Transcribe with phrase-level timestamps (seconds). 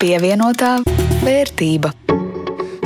[0.00, 0.78] Pievienotā
[1.20, 1.90] vērtība.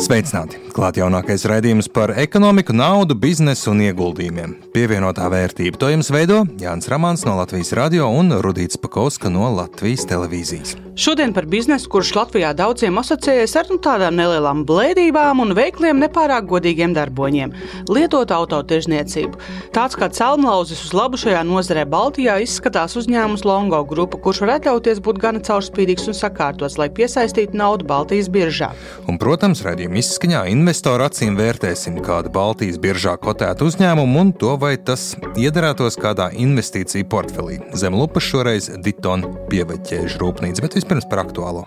[0.03, 0.59] Sveicināti!
[0.75, 4.57] Klāt jaunākais raidījums par ekonomiku, naudu, biznesu un ieguldījumiem.
[4.75, 10.09] Pievienotā vērtība to jums veido Jānis Ramāns no Latvijas radio un Rudīts Pakauska no Latvijas
[10.11, 10.75] televīzijas.
[10.95, 16.47] Šodien par biznesu, kurš Latvijā daudziem asociējas ar nu, tādām nelielām blēdībām un veikliem nepārāk
[16.47, 17.51] godīgiem darboņiem-
[17.95, 19.35] lietot autotirzniecību.
[19.75, 25.01] Tāds kā celmlauzis uz labu šajā nozarē Baltijā izskatās uzņēmums Longo grupa, kurš var atļauties
[25.01, 28.71] būt gana caurspīdīgs un sakārtots, lai piesaistītu naudu Baltijas biržā.
[29.09, 34.77] Un, protams, raidījuma izskaņā investoru acīm vērtēsim kādu Baltijas biržā kotētu uzņēmumu un to, vai
[34.77, 37.59] tas iedarētos kādā investīciju portfelī.
[37.75, 41.65] Zem lupas šoreiz Ditona pieveķēžu rūpnīca, vispirms par aktuālo.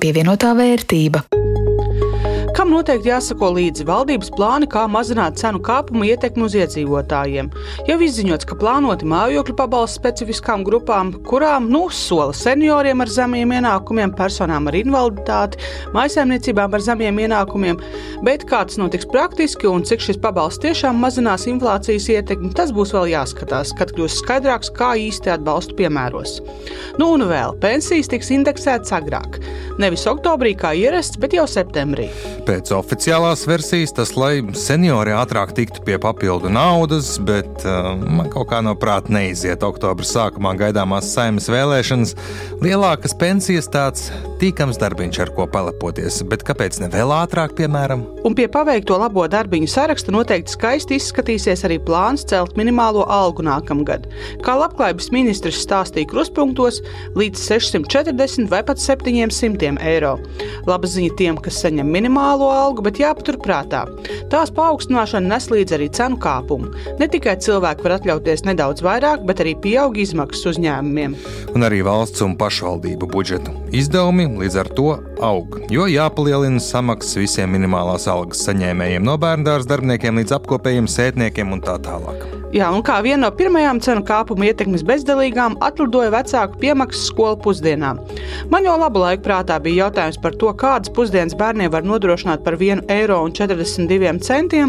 [0.00, 1.39] Pievienotā vērtība.
[2.60, 7.46] Kam noteikti jāsako līdzi valdības plāni, kā mazināt cenu kāpumu ietekmi uz iedzīvotājiem.
[7.88, 14.12] Jau izziņots, ka plānoti mājokļu pabalsti specifiskām grupām, kurām nu sola senioriem ar zemiem ienākumiem,
[14.18, 15.56] personām ar invaliditāti,
[15.96, 17.80] maisaimniecībām ar zemiem ienākumiem,
[18.28, 22.92] bet kā tas notiks praktiski un cik šis pabalsts tiešām mazinās inflācijas ietekmi, tas būs
[22.92, 26.36] vēl jāskatās, kad kļūs skaidrāks, kā īsti atbalstu piemēros.
[27.00, 29.40] Nu un vēl pensijas tiks indeksētas agrāk,
[29.80, 32.10] nevis oktobrī kā ierasts, bet jau septembrī.
[32.50, 38.48] Pēc oficiālās versijas tas, lai seniori ātrāk tiktu pie papildu naudas, bet uh, man kaut
[38.50, 39.62] kā no prāta neiziet.
[39.62, 42.16] Oktobra sākumā gaidāmās saimnes vēlēšanas,
[42.58, 44.08] lielākas pensijas tāds
[44.40, 46.18] tīkams darbiņš, ar ko pelepoties.
[46.26, 48.02] Bet kāpēc ne vēl ātrāk, piemēram?
[48.26, 54.10] Un pie paveikto labo darbiņu saraksta noteikti skaisti izskatīsies arī plāns celt minimālo algu nākamgad.
[54.42, 56.82] Kā labklājības ministrs stāstīja kruspunktos,
[57.14, 60.16] līdz 640 vai pat 700 eiro.
[60.66, 61.94] Laba ziņa tiem, kas saņem
[62.30, 63.86] minimālo algu, bet jāpaturprātā.
[64.30, 66.70] Tās paaugstināšana nes līdzi arī cenu kāpumu.
[67.00, 71.16] Ne tikai cilvēki var atļauties nedaudz vairāk, bet arī pieaug izmaksas uzņēmumiem.
[71.54, 74.90] Un arī valsts un pašvaldību budžetu izdevumi līdz ar to
[75.22, 81.64] aug, jo jāpalielina samaksas visiem minimālās algas saņēmējiem, no bērnu darbiniekiem līdz apkopējiem, sētniekiem un
[81.64, 82.40] tā tālāk.
[82.50, 88.00] Jā, un kā viena no pirmajām cenu kāpuma ietekmes bezdalīgām atlidoja vecāku piemaksas skolu pusdienām.
[88.50, 92.56] Man jau labu laiku prātā bija jautājums par to, kādas pusdienas bērniem var nodrošināt par
[92.60, 94.68] 1,42 eiro,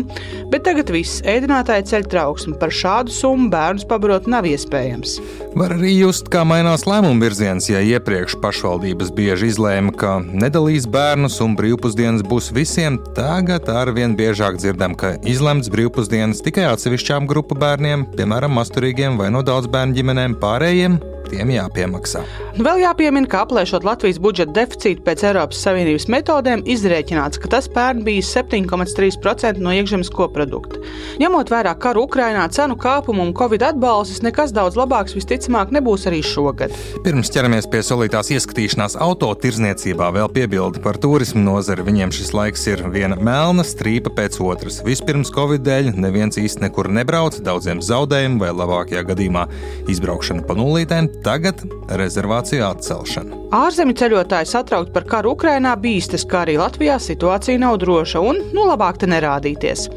[0.52, 2.56] bet tagad viss ēdinātāji ceļ trauksmi.
[2.62, 5.18] Par šādu summu bērnus pabarot nav iespējams.
[5.58, 11.40] Var arī just, kā mainās lēmumu virziens, ja iepriekš pašvaldības bieži izlēma, ka nedalīs bērnus
[11.44, 13.00] un brīvpusdienas būs visiem.
[13.18, 19.44] Tagad arvien biežāk dzirdam, ka izlemts brīvpusdienas tikai atsevišķām grupu bērniem, piemēram, masturīgiem vai no
[19.46, 21.02] daudz bērnu ģimenēm, pārējiem
[21.32, 22.24] tiem jāpiemaksā.
[22.60, 28.04] Vēl jāpiemina, ka aplēšot Latvijas budžeta deficītu pēc Eiropas Savienības metodēm, izrēķināts, ka tas pērn
[28.06, 30.82] bija 7,3% no iekšzemes koprodukta.
[31.22, 36.22] Ņemot vērā karu Ukrainā, cenu kāpumu un covid atbalstus, nekas daudz labāks visticamāk nebūs arī
[36.26, 36.76] šogad.
[37.06, 41.86] Pirms ķeramies pie solītās ieskatīšanās auto tirzniecībā, vēl piebildi par turismu nozari.
[41.88, 44.82] Viņiem šis laiks ir viena melna strīpa pēc otras.
[44.86, 49.48] Vispirms covid dēļ neviens īsti nekur nebrauc, daudziem zaudējumi vai labākajā gadījumā
[49.92, 53.42] izbraukšana pa nulītēm tagad rezervāciju atcelšana.
[53.52, 58.64] Ārzemju ceļotāji satraukti par karu Ukrainā bīstas, kā arī Latvijā situācija nav droša un nu
[58.70, 59.90] labāk te nerādīties.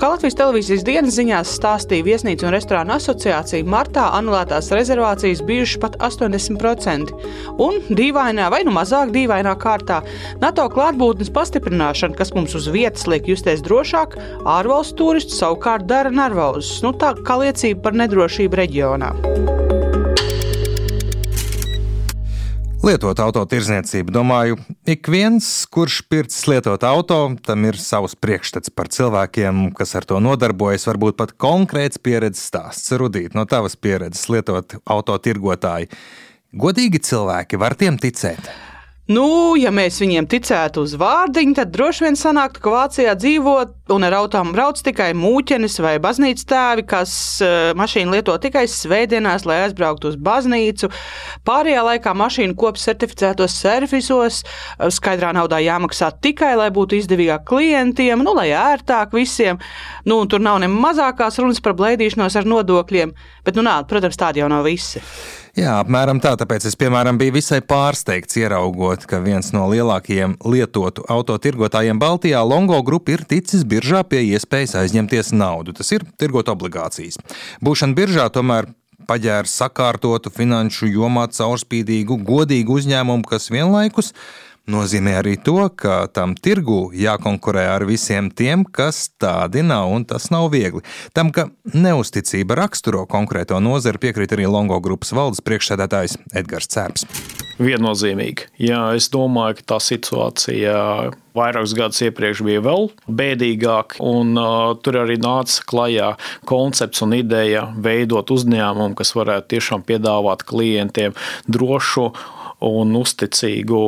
[0.00, 5.98] Kā Latvijas televīzijas dienas ziņās stāstīja Viesnīcu un restorānu asociācija, martā anulētās rezervācijas bijušas pat
[6.08, 7.12] 80%.
[7.60, 10.00] Un dīvainā vai nu mazāk dīvainā kārtā
[10.40, 14.16] NATO klātbūtnes pastiprināšana, kas mums uz vietas liek justies drošāk,
[14.48, 16.80] ārvalstu turistu savukārt dara nervozus.
[16.80, 19.12] Nu, tā kā liecība par nedrošību reģionā.
[22.82, 24.56] Lietot autotirzniecību, domāju,
[24.90, 30.18] ik viens, kurš pircis lietot auto, tam ir savs priekšstats par cilvēkiem, kas ar to
[30.18, 32.90] nodarbojas, varbūt pat konkrēts pieredzes stāsts.
[32.98, 35.92] Rudīt no tavas pieredzes lietot autotirgotāji.
[36.58, 38.50] Godīgi cilvēki var tiem ticēt.
[39.10, 43.54] Nu, ja mēs viņiem ticētu uz vārdiņu, tad droši vien sanāktu, ka Vācijā dzīvo
[43.90, 49.42] un ar automašīnu brauc tikai mūķenis vai baznīcas tēvi, kas uh, mašīnu lieto tikai svētdienās,
[49.48, 50.92] lai aizbrauktu uz baznīcu.
[51.42, 54.44] Pārējā laikā mašīnu kops certificētos servisos,
[54.94, 59.58] skaidrā naudā jāmaksā tikai, lai būtu izdevīgāk klientiem, nu, lai ērtāk visiem.
[60.06, 64.46] Nu, tur nav ne mazākās runas par blēdīšanos ar nodokļiem, bet, nu, nā, protams, tādi
[64.46, 65.02] jau nav visi.
[65.52, 66.30] Jā, apmēram tā.
[66.40, 72.78] Tāpēc es, piemēram, biju visai pārsteigts ieraugot, ka viens no lielākajiem lietotu autotirgotājiem Baltijā, Longo
[72.86, 75.74] Group, ir ticis biržā pie iespējas aizņemties naudu.
[75.76, 77.20] Tas ir tirgot obligācijas.
[77.60, 78.70] Būšana biržā tomēr
[79.04, 84.14] paģēra sakārtotu finanšu jomā caurspīdīgu, godīgu uzņēmumu, kas vienlaikus
[84.70, 90.30] nozīmē arī to, ka tam tirgu jākonkurē ar visiem tiem, kas tādi nav, un tas
[90.34, 90.82] nav viegli.
[91.16, 97.08] Tam, ka neusticība raksturo konkrēto nozari, piekrīt arī Longo grupas valdes priekšsēdētājs Edgars Cērps.
[97.62, 98.48] Viennozīmīgi.
[98.62, 100.76] Jā, es domāju, ka tā situācija
[101.36, 106.12] vairākus gadus iepriekš bija vēl bēdīgāka, un uh, tur arī nāca klajā
[106.48, 111.16] koncepts un ideja veidot uzņēmumu, kas varētu tiešām piedāvāt klientiem
[111.48, 112.10] drošu
[112.62, 113.80] un uzticīgu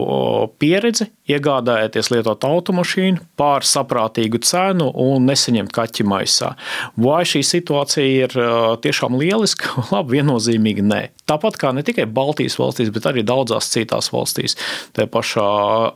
[0.59, 6.53] pieredzi, iegādājieties lietot automašīnu pār saprātīgu cenu un nesaņemt kaķi maisā.
[7.01, 8.37] Vai šī situācija ir
[8.85, 9.73] tiešām lieliska?
[9.95, 11.03] Labi, viennozīmīgi nē.
[11.25, 14.59] Tāpat kā ne tikai Baltijas valstīs, bet arī daudzās citās valstīs,
[14.93, 15.47] tā pašā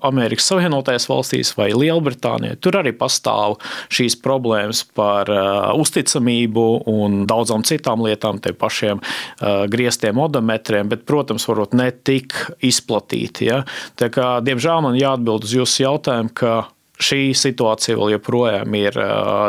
[0.08, 3.58] Amerikas Savienotajās valstīs vai Lielbritānijā, tur arī pastāv
[3.92, 5.28] šīs problēmas par
[5.76, 9.02] uzticamību un daudzām citām lietām, tie pašiem
[9.68, 12.32] grieztiem odometriem, bet, protams, varbūt ne tik
[12.64, 13.50] izplatīti.
[13.50, 13.60] Ja?
[14.00, 16.68] Tā kā, diemžēl man jāatbild uz jūsu jautājumu, ka
[17.02, 19.02] šī situācija vēl joprojām ir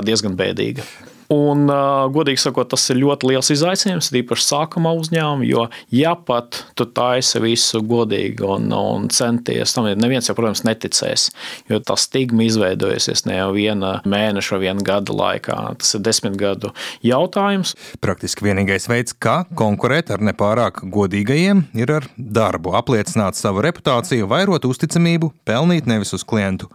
[0.05, 0.85] diezgan bēdīga.
[1.29, 1.67] Un,
[2.09, 7.37] godīgi sakot, tas ir ļoti liels izaicinājums, īpaši sākumā uzņēmumam, jo, ja pat tu taisi
[7.43, 11.27] visu godīgi un, un centies, tam neviens jau, protams, neticēs,
[11.69, 15.59] jo tā stigma izveidojusies ne jau viena mēneša vai viena gada laikā.
[15.83, 16.73] Tas ir desmit gadu
[17.05, 17.75] jautājums.
[18.01, 24.65] Praktiski vienīgais veids, kā konkurēt ar nepārāk godīgajiem, ir ar darbu, apliecināt savu reputāciju, vairot
[24.65, 26.73] uzticamību, pelnīt nevis uz klientu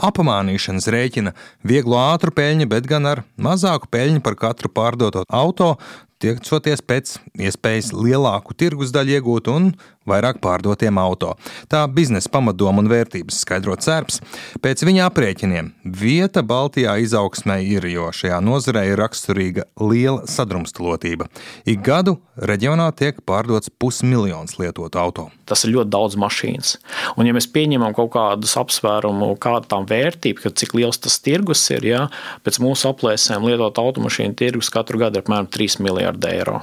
[0.00, 1.34] apmānīšanas rēķina.
[1.66, 5.74] Vieglu ātru peļņu, bet gan ar mazāku peļņu par katru pārdoto auto,
[6.24, 9.74] tiecoties pēc iespējas lielāku tirgus daļu iegūt un
[10.08, 11.32] vairāk pārdotiem auto.
[11.72, 14.20] Tā biznesa pamatdoma un vērtības skaidro cērps.
[14.64, 21.28] Pēc viņa aprēķiniem vieta Baltijā izaugsmē ir, jo šajā nozarē ir raksturīga liela sadrumstalotība.
[21.68, 25.28] Ik gadu reģionā tiek pārdots pusmiljons lietotu auto.
[25.48, 26.76] Tas ir ļoti daudz mašīnas.
[27.16, 31.86] Un, ja mēs pieņemam kaut kādus apsvērumu, kāda tam vērtība, cik liels tas tirgus ir,
[31.88, 32.02] ja,
[32.44, 36.60] pēc mūsu aplēsēm lietot automašīnu tirgus katru gadu ir apmēram 3 miljardi miljardi eiro.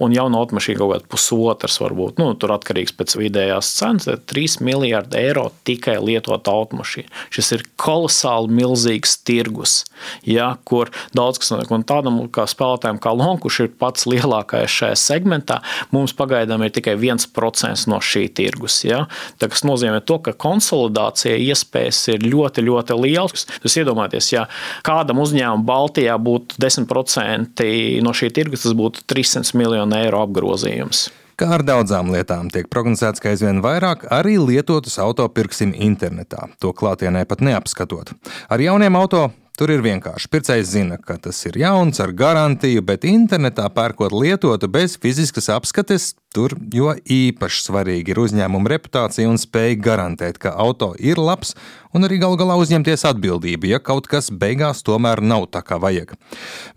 [0.00, 4.60] Un jauna automašīna kaut kāda pusotras, varbūt nu, tur atkarīgs pēc vidējās cenas, tad 3
[4.66, 7.08] miljardi eiro tikai lietot automašīnu.
[7.32, 9.80] Šis ir kolosāli milzīgs tirgus,
[10.28, 11.72] ja, kur daudz kas notiek.
[11.74, 15.60] Un tādam kā spēlētājam kā Long, kurš ir pats lielākais šajā segmentā,
[15.94, 18.80] mums pagaidām ir tikai 1% no šī tirgus.
[18.86, 19.04] Ja.
[19.40, 23.46] Tas nozīmē, to, ka konsolidācija iespējas ir ļoti, ļoti lielas.
[23.64, 24.46] Jūs iedomājaties, ja
[24.86, 27.66] kādam uzņēmumam Baltijā būtu 10%
[28.04, 31.08] no šī tirgus, tas būtu būtu 300 miljonu eiro apgrozījums.
[31.40, 36.74] Kā ar daudzām lietām tiek prognozēts, ka aizvien vairāk arī lietotus auto pirksim internetā, to
[36.76, 38.12] klātienē pat neapskatot.
[38.52, 39.30] Ar jauniem auto
[39.60, 40.28] Tur ir vienkārši.
[40.32, 46.14] Pircējs zina, ka tas ir jauns, ar garantiju, bet internetā pērkot lietotu bez fiziskas apskates,
[46.34, 51.56] tur jo īpaši svarīgi ir uzņēmuma reputācija un spēja garantēt, ka auto ir labs
[51.90, 56.12] un arī gal galā uzņemties atbildību, ja kaut kas beigās tomēr nav tā kā vajag.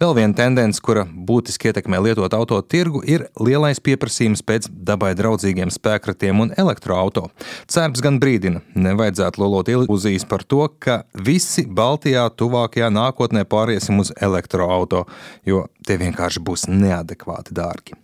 [0.02, 5.70] Vēl viena tendence, kura būtiski ietekmē lietot auto tirgu, ir lielais pieprasījums pēc dabai draudzīgiem
[5.74, 7.30] spēkratiem un elektroautorātiem.
[7.70, 14.10] Cērps gan brīdina, nevajadzētu lolot ilūzijas par to, ka visi Baltijā tuvākajā nākotnē pāriesim uz
[14.18, 15.06] elektroautorātu,
[15.46, 18.00] jo tie vienkārši būs neadekvāti dārgi.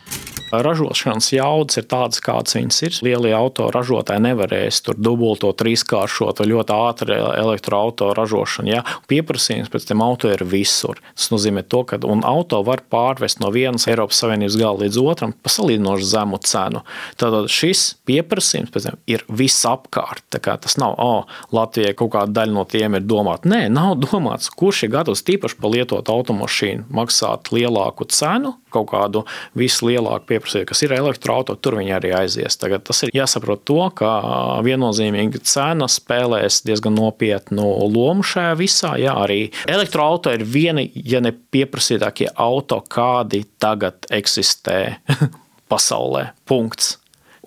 [0.52, 2.96] Ražošanas jaudas ir tādas, kādas viņas ir.
[3.06, 8.72] Lielie autoražotāji nevarēs tur dubultot, trīskāršot ļoti ātri elektroautorātu ražošanu.
[8.72, 8.82] Ja?
[9.10, 11.02] Pieprasījums pēc tam auto ir visur.
[11.14, 15.54] Tas nozīmē, to, ka auto var pārvest no vienas Eiropas Savienības gala līdz otram pa
[15.54, 16.84] salīdzinoši zemu cenu.
[17.20, 20.26] Tad šis pieprasījums ir visapkārt.
[20.34, 23.50] Tas nav, oh, Latvijai kaut kāda daļa no tiem ir domāta.
[23.52, 29.26] Nē, nav domāts, kurš ir gatavs tīpaši par lietotu automašīnu maksāt lielāku cenu, kaut kādu
[29.58, 32.58] vislielāku pieprasījumu pieprasīja, kas ir elektroautorāta, tur viņi arī aizies.
[32.60, 34.12] Tagad tas ir jāsaprot to, ka
[34.66, 38.96] viennozīmīgi cena spēlēs diezgan nopietnu lomu šajā visā.
[39.02, 44.80] Jā, arī elektroautorāta ir viena, ja ne pieprasītākie auto, kādi tagad eksistē
[45.72, 46.30] pasaulē.
[46.50, 46.99] Punkts.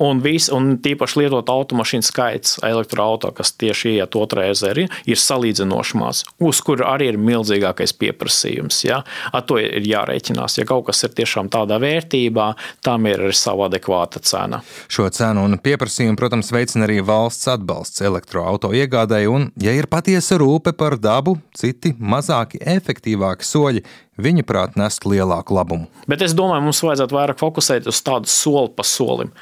[0.02, 5.98] Un, vis, un tīpaši lietot automašīnu skaits, elektroautorāta, kas tieši iet otrajā ir, ir salīdzinoši
[6.00, 8.82] maz, uz kura arī ir milzīgākais pieprasījums.
[8.88, 9.02] Ja?
[9.32, 10.58] Ar to ir jārēķinās.
[10.58, 12.48] Ja kaut kas ir tiešām tādā vērtībā,
[12.84, 14.62] tam ir arī sava adekvāta cena.
[14.92, 20.38] Šo cenu un pieprasījumu, protams, veicina arī valsts atbalsts elektroautorāta iegādēji, un, ja ir patiesa
[20.40, 23.82] rūpe par dabu, citi mazāki, efektīvāki soļi
[24.22, 25.88] viņa prāt nest lielāku labumu.
[26.10, 29.32] Bet es domāju, mums vajadzētu vairāk fokusēt uz tādu soli pa solim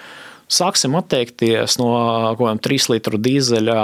[0.51, 1.91] sāksim atteikties no
[2.39, 3.79] kādiem 3 litru dīzeļa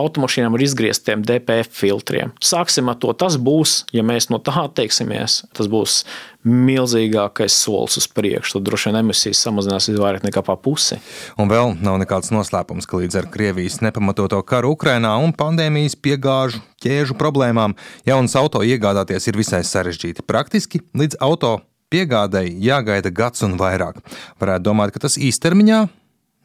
[0.00, 2.34] automašīnām ar izgrieztiem DPF filtriem.
[2.42, 3.12] Sāksim ar to.
[3.16, 6.02] Tas būs, ja mēs no tā atteiksimies, tas būs
[6.46, 8.56] milzīgākais solis uz priekšu.
[8.56, 10.96] Tad droši vien emisijas samazinās vairāk nekā pa pusi.
[11.40, 16.62] Un vēl nav nekāds noslēpums, ka līdz ar Krievijas nepamatoto karu Ukrainā un pandēmijas piegāžu
[16.80, 17.76] ķēžu problēmām
[18.08, 20.24] jaunas auto iegādāties ir visai sarežģīti.
[20.24, 21.58] Praktiski līdz auto
[21.90, 24.00] piegādēji jāgaida gads un vairāk.
[24.42, 25.80] Varētu domāt, ka tas īstermiņā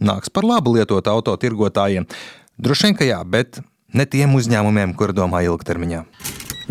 [0.06, 2.08] nāks par labu lietot auto tirgotājiem?
[2.58, 3.62] Droši vien, ka jā, bet
[3.94, 6.06] ne tiem uzņēmumiem, kuri domā ilgtermiņā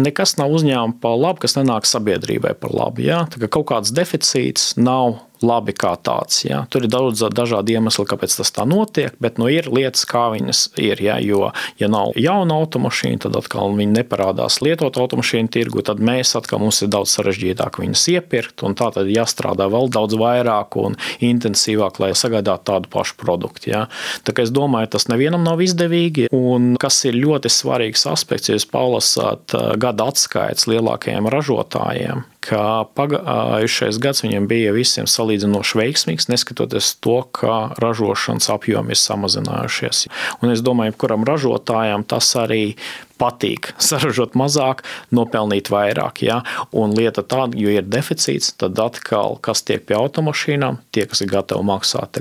[0.00, 3.04] nekas nav uzņēmuma par labu, kas nenāk sabiedrībai par labu.
[3.06, 3.24] Ja?
[3.46, 6.44] Kaut kāds deficīts nav labi kā tāds.
[6.46, 6.64] Ja?
[6.70, 10.66] Tur ir daudz dažādu iemeslu, kāpēc tas tā notiek, bet nu, ir lietas, kā viņas
[10.80, 11.02] ir.
[11.02, 11.18] Ja?
[11.24, 11.50] Jo,
[11.80, 16.82] ja nav jauna automašīna, tad atkal viņi neparādās lietot automašīnu tirgu, tad mēs atkal mums
[16.84, 22.68] ir daudz sarežģītāk viņas iepirkt, tā tad jāstrādā vēl daudz vairāk un intensīvāk, lai sagādātu
[22.72, 23.72] tādu pašu produktu.
[23.72, 23.86] Ja?
[24.26, 28.58] Tā kā es domāju, tas nevienam nav izdevīgi, un kas ir ļoti svarīgs aspekts, ja
[28.58, 36.94] jūs palasāt gada atskaites lielākajiem ražotājiem, ka pagājušais gads viņiem bija visiem salīdzinoši veiksmīgs, neskatoties
[37.04, 40.06] to, ka ražošanas apjomi ir samazinājušies.
[40.42, 42.76] Un es domāju, kuram ražotājam tas arī
[43.20, 44.84] patīk saražot mazāk,
[45.14, 46.24] nopelnīt vairāk.
[46.26, 46.42] Ja?
[46.76, 51.32] Un lieta tāda, jo ir deficīts, tad atkal, kas tiek pie automašīnām, tie, kas ir
[51.32, 52.20] gatavi maksāt,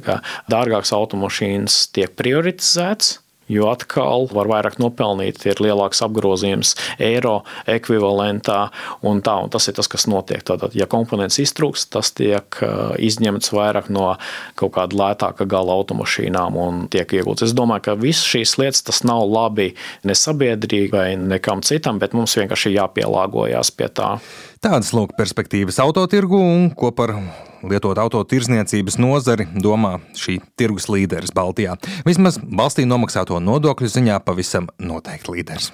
[0.52, 3.18] dārgākas automašīnas tiek prioritizētas
[3.54, 8.60] Jo atkal var vairāk nopelnīt, ir lielāks apgrozījums eiro ekvivalentā,
[9.06, 10.44] un, tā, un tas ir tas, kas notiek.
[10.48, 12.60] Tātad, ja komponents iztrūks, tas tiek
[13.04, 14.14] izņemts vairāk no
[14.60, 17.46] kaut kāda lētāka gala automašīnām un tiek iegūts.
[17.48, 19.74] Es domāju, ka visas šīs lietas tas nav labi
[20.08, 24.16] ne sabiedrībai, nekam citam, bet mums vienkārši jāpielāgojas pie tā.
[24.64, 27.18] Tādas lūk perspektīvas autotirgu un ko par
[27.64, 31.78] lietot autotirzniecības nozari domā šī tirgus līderis Baltijā.
[32.08, 35.72] Vismaz valstī nomaksāto nodokļu ziņā pavisam noteikti līderis.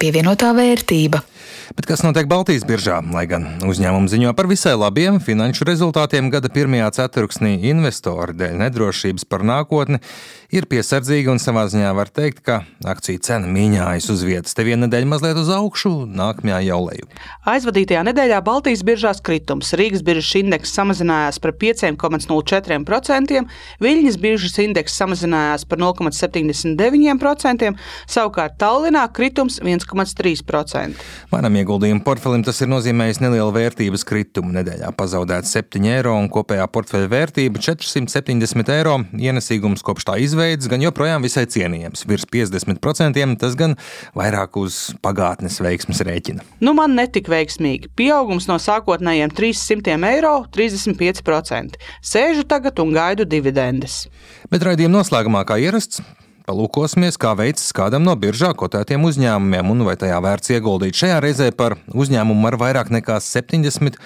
[0.00, 1.20] Pievienotā vērtība.
[1.76, 2.96] Bet kas notiek Baltijas biržā?
[3.14, 9.28] Lai gan uzņēmumi ziņo par visai labiem finanšu rezultātiem gada pirmajā ceturksnī, investori dēļ nedrošības
[9.30, 10.00] par nākotni
[10.54, 14.54] ir piesardzīgi un savā ziņā var teikt, ka akciju cena mīņājas uz vietas.
[14.56, 17.06] Te viena nedēļa mazliet uz augšu, nākamajā jau leju.
[17.50, 19.72] Aizvadītajā nedēļā Baltijas biržās kritums.
[19.78, 23.44] Rīgas biržas indeks samazinājās par 5,04%,
[23.80, 27.70] Viļņas biržas indeks samazinājās par 0,79%,
[28.10, 31.06] savukārt Tallinā kritums 1,3%.
[31.30, 34.52] Manam ieguldījumu portfelim tas ir nozīmējis nelielu vērtības kritumu.
[34.58, 38.98] Nedēļā pazaudēts 7 eiro un kopējā portfeļa vērtība 470 eiro.
[39.14, 42.06] Ienesīgums kopš tā izveids gan joprojām visai cienījams.
[42.08, 43.76] Virs 50% tas gan
[44.16, 46.44] vairāk uz pagātnes veiksmes rēķina.
[46.64, 47.90] Nu, man netika veiksmīgi.
[47.96, 51.76] Pieaugums no sākotnējiem 300 eiro- 35%.
[52.00, 54.06] Sēžu tagad un gaidu dividendes.
[54.50, 56.00] Bet raidījuma noslēgumā, kā ierasts,
[56.48, 60.96] Palūkosimies, kā veicas kādam no biržā kotētiem uzņēmumiem un vai tajā vērts ieguldīt.
[60.96, 63.98] Šajā reizē par uzņēmumu ar vairāk nekā 70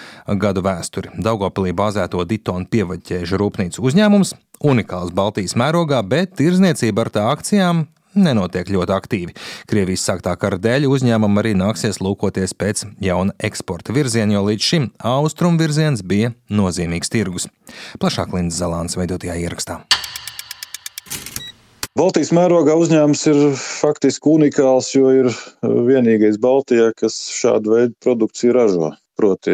[0.42, 1.14] gadu vēsturi.
[1.14, 8.70] Daugopilī bāzēto Ditonu pievaļķēžu rūpnīcu uzņēmums, unikāls Baltijas mērogā, bet tirzniecība ar tā akcijām nenotiek
[8.70, 9.34] ļoti aktīvi.
[9.70, 14.88] Krievijas sāktā kara dēļ uzņēmumam arī nāksies lūkoties pēc jauna eksporta virziena, jo līdz šim
[15.14, 17.50] austrumu virziens bija nozīmīgs tirgus.
[18.02, 19.82] Plašāk Lindas Zalāns veidotajā ierakstā.
[21.94, 25.28] Baltijas mērogā uzņēmums ir faktiski unikāls, jo ir
[25.62, 29.52] vienīgais Baltijā, kas šādu veidu produkciju ražo proti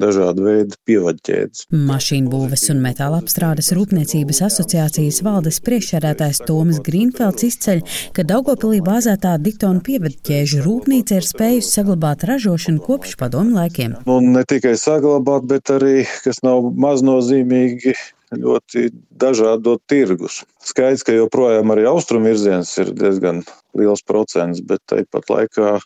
[0.00, 1.66] dažādu veidu pievaļķēdes.
[1.68, 7.82] Mašīnu būves un metāla apstrādes rūpniecības asociācijas valdes priekšsēdētājs Toms Grīnfelds izceļ,
[8.16, 13.98] ka Daugopilī bāzētā Diktona pievaļķēžu rūpnīca ir spējusi saglabāt ražošanu kopš padomu laikiem.
[14.08, 17.92] Un ne tikai saglabāt, bet arī, kas nav maznozīmīgi,
[18.34, 20.42] ļoti dažādo tirgus.
[20.64, 23.44] Skaidrs, ka joprojām arī austrumu virziens ir diezgan
[23.78, 25.76] liels procents, bet tāpat laikā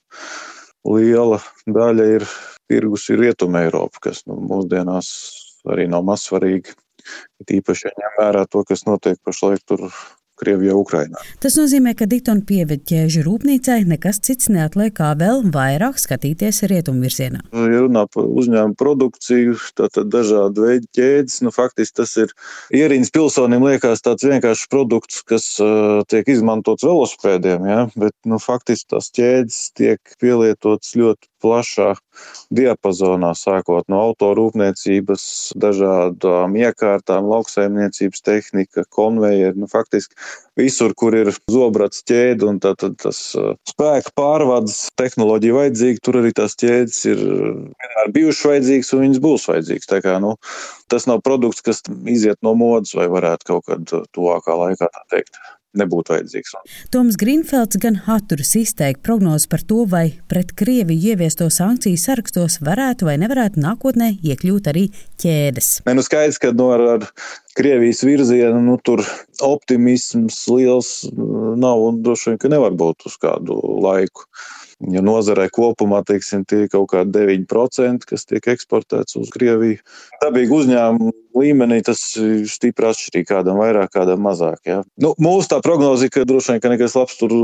[0.89, 2.29] liela daļa ir
[2.71, 5.11] tirgus ir Rietuma Eiropa, kas nu, mūsdienās
[5.69, 6.77] arī nav mazsvarīgi.
[7.49, 9.89] Tīpaši ņem vērā to, kas notiek pašlaik tur
[10.41, 11.21] Krievijā, Ukrainā.
[11.43, 17.45] Tas nozīmē, ka Daytona pieved ķēžu rūpnīcai nekas cits neatliek kā vēl vairāk skatīties rietumvirzienā.
[17.53, 22.35] Ja runā par uzņēmumu produkciju, tad dažādi veidi ķēdes, nu faktiski tas ir
[22.77, 27.83] ierīnas pilsonim liekas tāds vienkāršs produkts, kas uh, tiek izmantots velosipēdiem, ja?
[28.01, 31.95] bet nu, faktiski tās ķēdes tiek pielietotas ļoti plašā
[32.55, 35.25] diapazonā, sākot no autorūpniecības,
[35.61, 39.57] dažādām iekārtām, lauksaimniecības tehnika, konvejeri.
[39.61, 40.17] Nu, faktiski
[40.61, 46.21] visur, kur ir zobrats ķēde un tā, tā, tas uh, spēka pārvades tehnoloģija vajadzīga, tur
[46.23, 49.91] arī tās ķēdes ir vienmēr bijušas vajadzīgas un viņas būs vajadzīgas.
[49.95, 50.35] Tā kā, nu,
[50.93, 55.41] tas nav produkts, kas iziet no modes vai varētu kaut kad tuvākā laikā tā teikt
[55.79, 56.55] nebūtu vajadzīgs.
[56.95, 63.09] Toms Grīnfelds gan atturas izteikt prognozi par to, vai pret Krieviju ieviesto sankciju sarakstos varētu
[63.09, 64.89] vai nevarētu nākotnē iekļūt arī
[65.23, 65.73] ķēdes.
[65.87, 67.09] Ne, nu skaidrs, ka no ar, ar
[67.59, 69.03] Krievijas virzienu nu, tur
[69.45, 70.95] optimisms liels
[71.61, 74.27] nav un droši vien, ka nevar būt uz kādu laiku.
[74.89, 79.83] Ja nozarē kopumā teiksim, tie ir kaut kādi 9%, kas tiek eksportēts uz Krieviju.
[80.23, 84.61] Dabīgi uzņēmumi līmenī tas ir stipri atšķirīgi, kādam vairāk, kādam mazāk.
[84.69, 84.81] Ja.
[85.01, 87.35] Nu, mūsu tā prognoze ir, ka droši vien ka nekas labs tur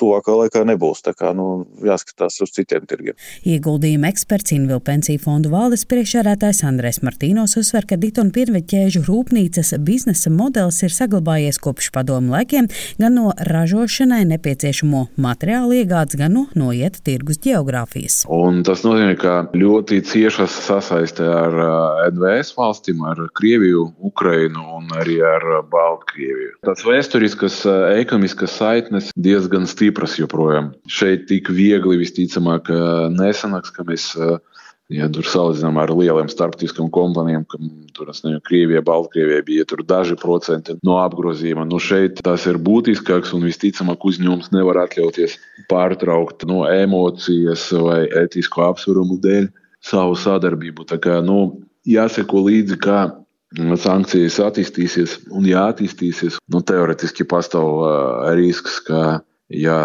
[0.00, 1.04] tuvākā laikā nebūs.
[1.06, 3.18] Tā kā nu, jāskatās uz citiem tirgiem.
[3.48, 10.32] Ieguldījuma eksperts Invilu pensiju fondu valdes priekšsēdētājs Andrēs Martīnos uzsver, ka Ditona pirveķēžu rūpnīcas biznesa
[10.32, 12.68] modelis ir saglabājies kopš padomu laikiem
[13.00, 18.22] gan no ražošanai nepieciešamo materiālu iegādes, gan no noieta tirgus geogrāfijas.
[18.32, 21.58] Un tas nozīmē, ka ļoti cieša sasaiste ar
[22.12, 26.56] NVS valstīm ar Krieviju, Ukrainu un arī ar Baltkrieviju.
[26.66, 27.62] Tās vēsturiskas,
[27.98, 30.72] ekonomiskas saitnes diezgan stipras joprojām.
[30.90, 32.72] Šeit tik viegli visticamāk
[33.14, 34.12] nesanāks, ka mēs.
[34.92, 40.18] Ja tur salīdzinām ar lieliem starptautiskiem kompanijām, kam tur nezinu, Krievijā, Baltkrievijā bija tur daži
[40.20, 45.38] procenti no apgrozījuma, nu šeit tas ir būtiskāks un visticamāk uzņēmums nevar atļauties
[45.70, 49.48] pārtraukt no emocijas vai etisko apsvērumu dēļ
[49.86, 50.84] savu sadarbību.
[50.90, 51.38] Tā kā nu,
[51.88, 53.02] jāseko līdzi, kā
[53.76, 57.84] sankcijas attīstīsies, un ja attīstīsies, nu, teoretiski pastāv
[58.38, 59.20] risks, ka,
[59.52, 59.78] ja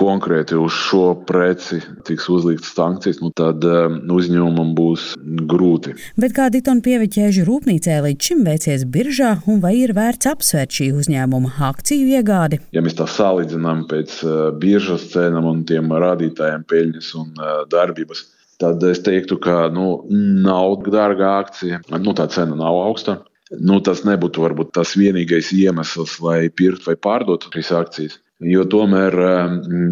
[0.00, 5.10] konkrēti uz šo preci tiks uzliktas sankcijas, nu tad uzņēmumam būs
[5.50, 5.96] grūti.
[6.20, 10.90] Bet kā Ditona pieviķēžu rūpnīcē līdz šim veicies biržā, un vai ir vērts apsvērt šī
[11.02, 12.60] uzņēmuma akciju iegādi?
[12.70, 14.20] Ja mēs tā salīdzinām pēc
[14.62, 17.34] biržas cenām un tiem rādītājiem peļņas un
[17.74, 18.28] darbības,
[18.60, 20.04] tad es teiktu, ka nu,
[20.44, 21.80] nav dārga akcija.
[21.98, 23.20] Nu, tā cena nav augsta.
[23.58, 28.20] Nu, tas nebūtu varbūt tas vienīgais iemesls, lai pirktu vai pārdotu šīs akcijas.
[28.40, 29.16] Jo tomēr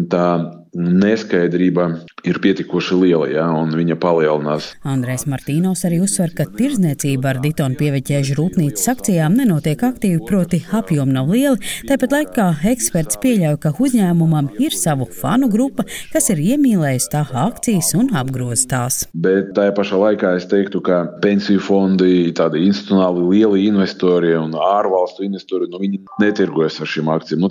[0.09, 0.27] tā
[0.75, 1.85] neskaidrība
[2.27, 4.71] ir pietiekoši liela, ja, un viņa palielinās.
[4.87, 11.15] Andrēs Martīnos arī uzsver, ka tirzniecība ar Ditonu pieveķēžu rūpnīcas akcijām nenotiek aktīvi, proti apjomi
[11.15, 11.61] nav lieli.
[11.89, 17.93] Tāpat laikā eksperts pieļauj, ka uzņēmumam ir savu fanu grupa, kas ir iemīlējusi tā akcijas
[17.99, 19.01] un apgroz tās.
[19.13, 25.25] Bet tajā pašā laikā es teiktu, ka pensiju fondi, tādi institucionāli lieli investori un ārvalstu
[25.27, 27.43] investori, nu, viņi netirgojas ar šīm akcijām.
[27.45, 27.49] Nu,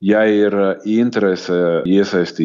[0.00, 0.54] Ja ir
[0.88, 2.39] interese iesaistīties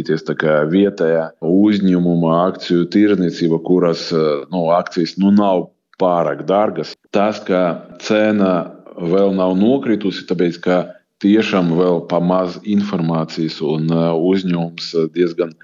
[0.72, 4.10] vietējā uzņēmuma akciju tirdzniecība, kuras
[4.52, 5.70] nu, akcijas nu, nav
[6.02, 10.80] pārāk dārgas, tas, ka cena vēl nav nokritusi, tāpēc ka
[11.24, 15.56] tiešām vēl pa maz informācijas un uzņēmums diezgan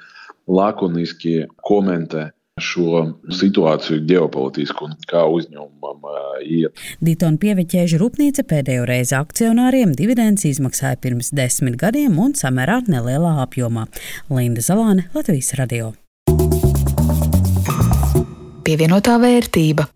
[0.48, 6.08] lakoniski komentē šo situāciju ģeopolitisku un kā uzņēmumam
[6.45, 6.78] iet.
[7.04, 13.88] Ditona pieveķēža rūpnīca pēdējo reizi akcionāriem dividends izmaksāja pirms desmit gadiem un samērā nelielā apjomā.
[14.32, 15.93] Linda Zalāne, Latvijas radio.
[18.62, 19.89] Pievienotā vērtība.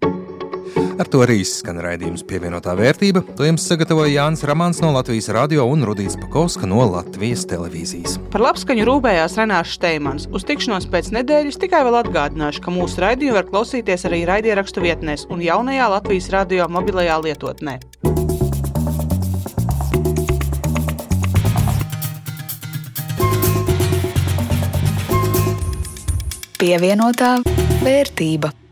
[0.76, 3.24] Ar to arī skan raidījums pievienotā vērtība.
[3.36, 8.18] To jums sagatavoja Jānis Ramāns no Latvijas radio un Rudīts Pakauska no Latvijas televīzijas.
[8.32, 10.30] Par labskaņu rūpējās Renārs Steimans.
[10.32, 15.28] Uz tikšanos pēc nedēļas tikai vēl atgādināšu, ka mūsu raidījumu var klausīties arī raidierakstu vietnēs
[15.28, 17.80] un jaunajā Latvijas radio mobilajā lietotnē.
[26.56, 27.36] Pievienotā
[27.84, 28.65] vērtība.